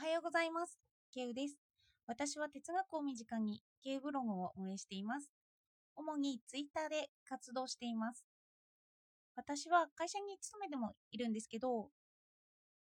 [0.00, 0.78] はようございます。
[1.12, 1.56] ケウです。
[2.06, 5.30] 私は哲学を身近にケウブログを運営しています。
[5.94, 8.24] 主にツイッターで活動しています。
[9.36, 11.90] 私は会社に勤めてもいるんですけど、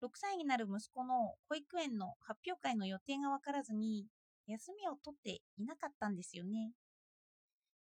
[0.00, 4.06] 6歳になる息子の保育園の発表会の予定がわからずに、
[4.46, 6.70] 休みを取っていなかったんですよね。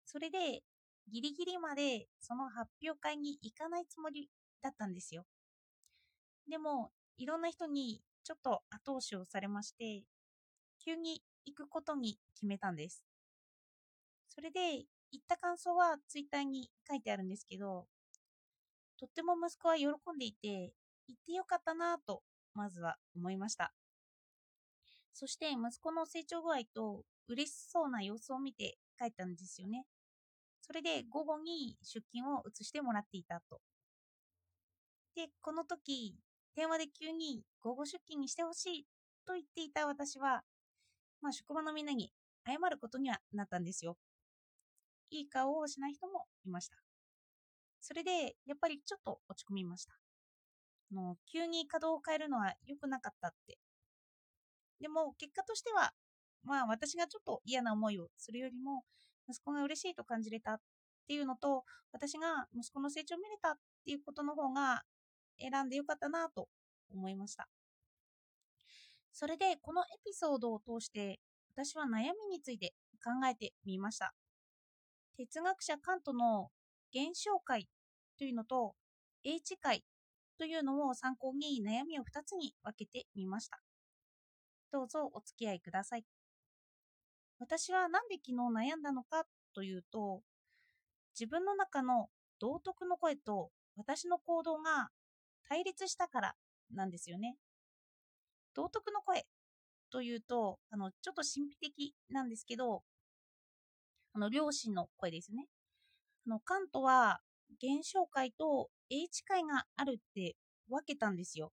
[0.04, 0.64] それで、
[1.08, 4.28] ギリギリまでその発表会に行かないつもり
[4.62, 5.24] だったんですよ。
[6.50, 10.04] でも、いろんな人にちょっと後押しをされまして、
[10.84, 13.06] 急に行くことに決めたんです。
[14.30, 17.88] それで、行った感想はツイッターに書いてあるんですけど、
[18.98, 20.74] とっても息子は喜んでいて、
[21.08, 23.74] 行ってよかったなぁと、まずは思いました。
[25.14, 29.86] そして、息子の成長具合と嬉しそうな様子を見て帰ったんですよね。
[30.62, 33.62] それで、午後に出勤を移してもらっていたと。
[35.16, 36.16] で、この時、
[36.56, 38.86] 電話で急に午後出勤にしてほしい
[39.26, 40.44] と言っていた私は、
[41.22, 42.12] まあ、職場のみんなに
[42.46, 43.98] 謝ることにはなったんですよ。
[45.10, 46.78] いい顔をしない人もいました。
[47.82, 49.94] それで、やっぱりちょっと落ち込みました。
[50.92, 53.58] あの急に稼働を変えるのは良くなかったって。
[54.80, 55.92] でも、結果としては、
[56.44, 58.84] まあ、私がちょっと嫌な思いをするよりも、
[59.30, 60.58] 息子が嬉しいと感じれたっ
[61.08, 64.84] ていうのと、私が息子の成長を見れたっていうことの方が
[65.40, 66.48] 選んでよかったなと
[66.94, 67.48] 思いました。
[69.12, 71.20] それで、このエピソードを通して、
[71.56, 74.14] 私は悩みについて考えてみました。
[75.18, 76.50] 哲学者カントの
[76.92, 77.68] 現象界
[78.18, 78.76] というのと
[79.24, 79.84] 英知界
[80.40, 83.60] というのを参考に悩みを2つに分けてみました。
[84.72, 86.06] どうぞお付き合いください。
[87.40, 90.22] 私はなんで昨日悩んだのかというと、
[91.20, 92.08] 自分の中の
[92.40, 94.90] 道徳の声と私の行動が
[95.48, 96.36] 対立したから
[96.74, 97.38] なんですよね。
[98.56, 99.26] 道徳の声
[99.92, 102.84] というと、あの、ちょっと神秘的なんですけど、
[104.14, 105.48] あの、両親の声ですね。
[106.28, 107.20] あの、カントは、
[107.58, 110.36] 現象界と英知界があるって
[110.70, 111.52] 分けたんですよ。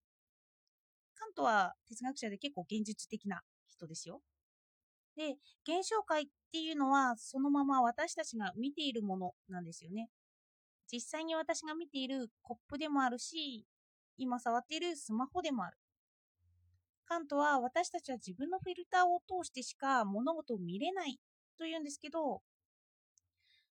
[1.15, 4.21] カントは哲学者で結構現実的な人ですよ。
[5.15, 5.37] で、
[5.67, 10.09] 現象界っていうのは、そのまま私たちが見ているものなんですよね。
[10.91, 13.65] 実際に私が見ているコップでもあるし、
[14.17, 15.77] 今触っているスマホでもある。
[17.05, 21.19] カントは私たちは自分のフィルターを通してしか物事を見れない
[21.57, 22.41] というんですけど、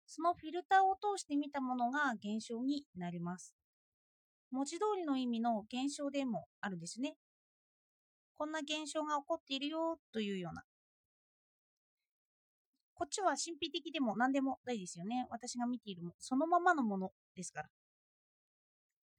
[0.07, 3.55] そのフィルターを通して見たものが現象になります。
[4.51, 7.17] 文字通りの意味の現象でもあるんですね。
[8.39, 10.63] こんな現象が起こっているよというような。
[12.95, 15.27] こっちは神秘的でも何でもないですよね。
[15.31, 17.69] 私が見ているもそのままのものですから。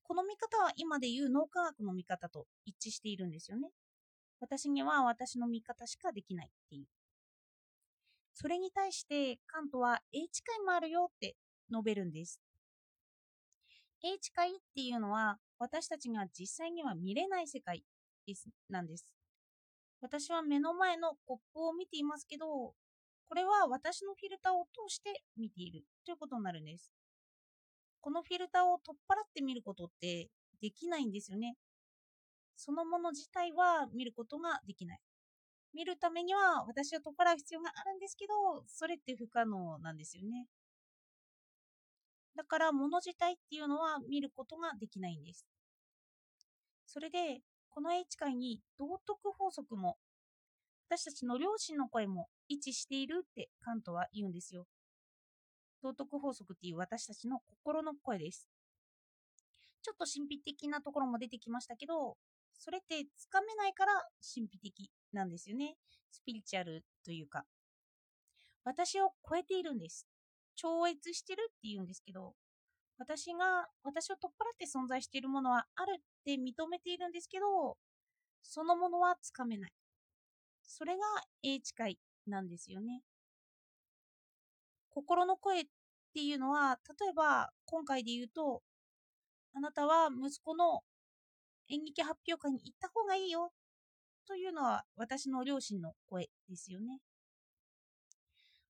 [0.07, 3.69] この見方は今でいう脳科学の見方と一致しているんですよね。
[4.39, 6.85] 私には私の見方しかできないっていう。
[8.33, 11.35] それに対してカントは英知界もあるよって
[11.69, 12.39] 述べるんです。
[14.01, 17.83] 英知界っていうのは私たちが実際には見れない世界
[18.25, 19.05] ですなんです。
[19.99, 22.47] 私は目の前のコップを見ていますけど、
[23.27, 26.93] これは私のフィルターを通して見ているということになるんです。
[28.01, 30.29] このフィルターを取っ払って見ることって
[30.61, 31.55] できないんですよね。
[32.55, 34.99] そのもの自体は見ることができない。
[35.73, 40.47] 見るためには私は取っ払う必要があるんですけど、それって不可能なんですよね。
[42.35, 45.45] だから物自体っていうのは見ることができないんです。
[46.85, 49.97] それで、この英知界に道徳法則も、
[50.87, 54.65] 私たちの両親の声も一致しているってカントは言うんですよ。
[55.81, 58.47] 道徳法則っていう私たちの心の声です。
[59.81, 62.17] ちょっと神秘的なところも出てきましたけど、
[62.53, 63.93] それってつかめないから
[64.35, 65.75] 神秘的なんですよね。
[66.11, 67.45] スピリチュアルというか。
[68.63, 70.07] 私を超えているんです。
[70.55, 72.33] 超越してるって言うんですけど、
[72.97, 77.77] 私が、私を取っ払って存在しているものはあるって認めているんですけど、
[78.41, 79.71] そのものはつかめない。
[80.63, 81.03] それが
[81.43, 83.03] 英知界なんですよね。
[84.97, 85.63] 心の声っ
[86.15, 88.63] ていうのは、例えば今回で言うと、
[89.53, 90.81] あなたは息子の
[91.69, 93.51] 演劇発表会に行った方がいいよ
[94.27, 96.99] というのは私の両親の声ですよね。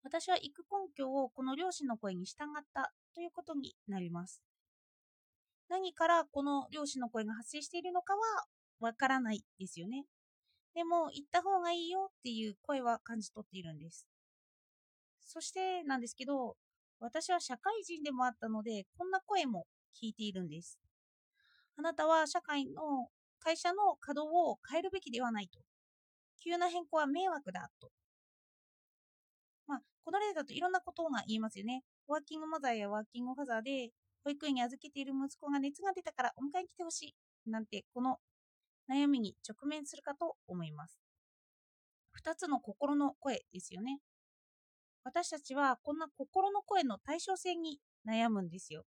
[0.04, 4.42] 私は行く根拠をこの両親の声に従ったということになります。
[5.70, 8.20] 何からこの両親の声が発生しているのかは
[8.82, 10.04] わからないですよね。
[10.76, 14.06] でも行った方がいいよっていう声は感じ取っているんです。
[15.38, 16.56] そしてなんですけど、
[17.00, 20.80] 私は社会人でもあったので、こんな声も聞いているんです。
[21.78, 25.60] あなたは社会の会社の稼働を変えるべきではないと。
[26.44, 27.92] 急な変更は迷惑だと。
[29.68, 31.84] まあ、この例だといろんなことが言いますよね。
[32.08, 33.92] ワーキングマザーやワーキングファザーで
[34.24, 37.14] 保育園に預けている息子が熱が出たからお迎えに来てほし
[37.46, 38.18] いなんてこの
[38.90, 41.00] 悩みに直面するかと思います。
[42.26, 44.00] 2つの心の声ですよね。
[45.08, 48.84] 私たちはこんな心の声の対称性に悩むんですよ。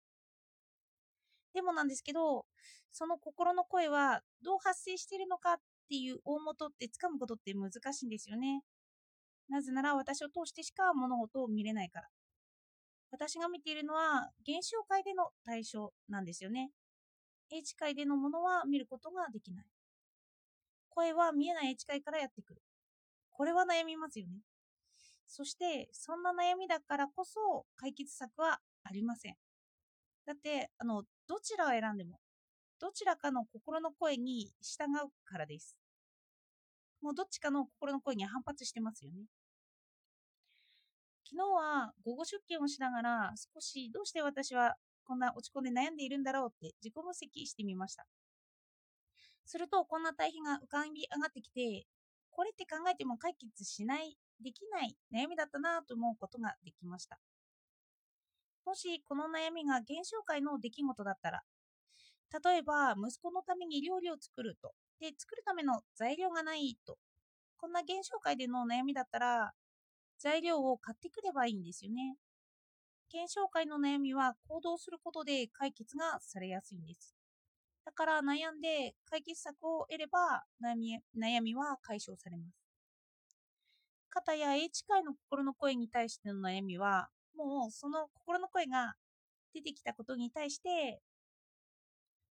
[1.53, 2.47] でもなんですけど、
[2.91, 5.55] その心の声はどう発生しているのかっ
[5.87, 8.63] ていう大元ってつかむことって難しいんですよね。
[9.47, 12.07] なぜなら私を通してしか物事を見れないから。
[13.11, 16.71] 私が見ているのは現象界での対象なんですよね。
[17.51, 19.65] 英知界でのものは見ることができない。
[20.89, 22.63] 声は見えない英知界からやってくる。
[23.29, 24.41] これは悩みますよね。
[25.27, 29.35] そして、そんな悩みだからこそ解決策はありません。
[30.25, 32.19] だって、あの、どちらを選んでも、
[32.79, 35.75] どちらかの心の声に従うからです。
[37.01, 39.25] もうどっちかの心の声に反発してますよね。
[41.29, 48.05] 昨日は午後出勤をしながら少しどうして私はこんな落ち込んで悩んでいるんだろうって自己分析してみました。
[49.45, 51.85] するとこんな対比が浮かび上がってきて
[52.31, 57.17] これって考えても解決しないできない悩みだったなと思うことができました
[58.65, 61.41] もしこの悩みが現象界の出来事だったら
[62.43, 66.97] 例えば息子のために料理を作るとで作るための材料がないと
[67.59, 69.51] こんな現象界での悩みだったら
[70.19, 72.17] 材料を買ってくればいいんですよね。
[73.09, 77.15] 検証会の悩みは行動することで解決がされやすいんです。
[77.85, 82.66] だから悩んで解決策を得れば悩みは解消されます。
[84.09, 88.95] 肩や英知会の心の声に対しての悩みはもうその心の声が
[89.53, 91.01] 出てきたことに対して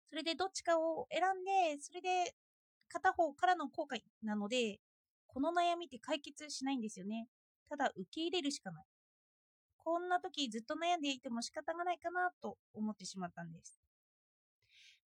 [0.10, 2.34] それでどっちかを選んでそれで
[2.90, 4.80] 片方からの後悔なので
[5.28, 7.28] この悩みって解決しないんですよね。
[7.68, 8.84] ただ受け入れるしかない。
[9.78, 13.83] こんな時ずっと悩んでいても仕方がないかなと思ってしまったんです。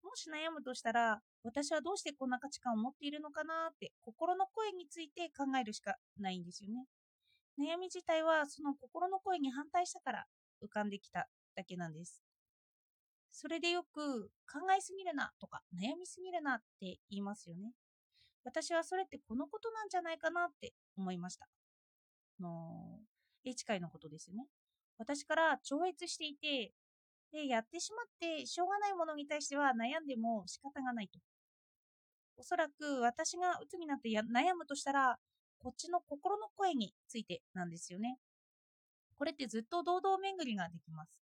[0.05, 6.85] もし悩むとしたら、私はどうしてこんな価値観を持っているのかなって心の声について考えるしかないんですよね。
[7.59, 10.25] 悩み自体はその心の声に反対したから
[10.63, 12.21] 浮かんできただけなんです。
[13.31, 17.73] それでよく考えすぎるなとか悩みすぎるなって言いますよね。
[18.45, 21.47] 私はそれってこのことなんじゃないかなって思いました。
[22.39, 22.99] の、
[23.43, 24.45] 英知会のことですよね。
[24.97, 26.71] 私から超越していて、
[27.31, 31.19] で、やってしまってしょうがないものに対しては悩んでも仕方がないと。
[32.37, 35.17] おそらく私が鬱になって悩むとしたら、
[35.59, 38.17] こっちの心の声についてなんですよね。
[39.17, 41.21] これってずっと堂々巡りができます。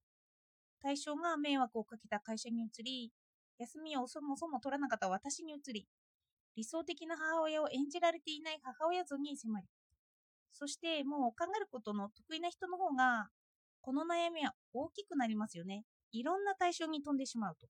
[0.82, 3.12] 対象が迷惑をかけた会社に移り、
[3.58, 5.86] 休みをそもそも取らなかった私に移り、
[6.56, 9.66] 理想的な母親を演じられていない母親像に迫り、
[10.52, 13.28] そしてもう考えることの得意な人の方が、
[13.86, 15.84] この悩みは大きくなりますよね。
[16.10, 17.68] いろんな対象に飛んでしまうと。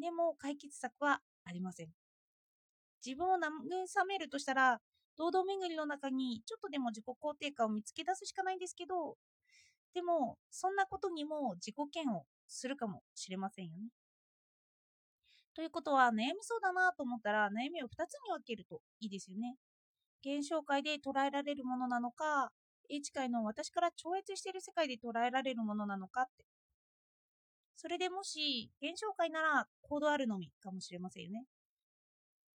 [0.00, 1.88] でも解決策はありません。
[3.04, 4.80] 自分を慰めるとしたら、
[5.18, 9.18] 堂々巡りの中にちょっとでも自己肯定感を見つけ出すしかないんですけど、
[9.92, 13.90] でも、そんなことにも自己嫌悪するかもしれませんよね。
[15.54, 19.56] ということは、悩みそうだなと思ったら、悩みを2つに分けるといいですよね。
[20.24, 22.50] 現象界で捉えられるものなのか、
[22.88, 26.44] 英知界の私から超越している世界で捉えられるものなのかって。
[27.76, 31.44] それでもし、現象界なら行動あるのみかもしれませんよね。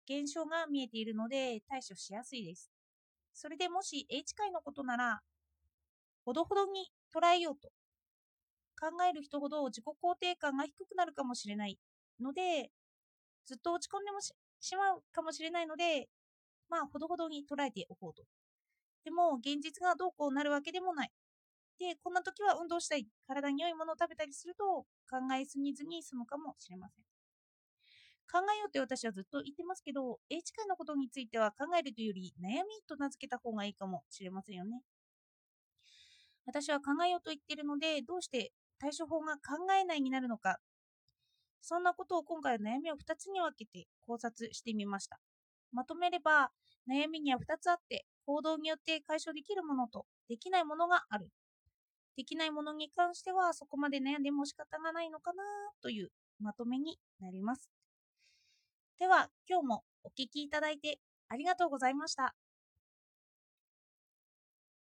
[0.09, 2.71] 現象が見えているので対処しやすいです。
[3.33, 5.21] それでもし英知界のことなら、
[6.23, 7.69] ほどほどに捉えようと。
[8.79, 11.77] 考える人ほど自己肯定感が低くなるかもしれない
[12.21, 12.71] ので、
[13.45, 14.33] ずっと落ち込んでもし
[14.75, 16.07] まうかもしれないので、
[16.69, 18.23] まあ、ほどほどに捉えておこうと。
[19.07, 21.11] でも、現実がどうこうなるわけでもない。
[21.79, 27.05] で、こんな時は運動したい、体に良いものを食べたりすると考えすぎずに済むかもしれません。
[28.29, 34.81] 考えようって私はずっと言ってますけど、英知会のことについては考えるというより悩みと名付けた方がいいかもしれませんよね。
[36.45, 40.59] 私は考えようと言ってるので、どうして対処法が考えないになるのか、
[41.61, 45.17] そんなことを今回は悩みを2つに分けて考察してみました。
[45.71, 46.51] まとめれば、
[46.89, 51.31] 悩みには2つあって、行動によって解消できるものとできないものがある。
[52.17, 55.43] できないものに関してはそこまで悩んでも仕方がないのかな
[55.81, 57.69] というまとめになります。
[58.99, 62.35] では、今日もお聴きいただいてありがとうございました。